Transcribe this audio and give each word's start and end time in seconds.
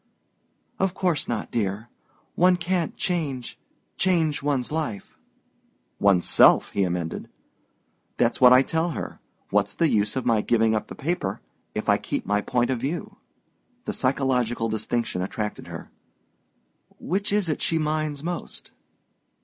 "Of 0.79 0.95
course 0.95 1.27
not, 1.27 1.51
dear. 1.51 1.87
One 2.33 2.55
can't 2.55 2.97
change 2.97 3.59
change 3.97 4.41
one's 4.41 4.71
life...." 4.71 5.15
"One's 5.99 6.27
self," 6.27 6.71
he 6.71 6.81
emended. 6.81 7.29
"That's 8.17 8.41
what 8.41 8.51
I 8.51 8.63
tell 8.63 8.89
her. 8.97 9.19
What's 9.51 9.75
the 9.75 9.87
use 9.89 10.15
of 10.15 10.25
my 10.25 10.41
giving 10.41 10.73
up 10.73 10.87
the 10.87 10.95
paper 10.95 11.39
if 11.75 11.87
I 11.87 11.99
keep 11.99 12.25
my 12.25 12.41
point 12.41 12.71
of 12.71 12.79
view?" 12.79 13.17
The 13.85 13.93
psychological 13.93 14.69
distinction 14.69 15.21
attracted 15.21 15.67
her. 15.67 15.91
"Which 16.99 17.31
is 17.31 17.47
it 17.47 17.61
she 17.61 17.77
minds 17.77 18.23
most?" 18.23 18.71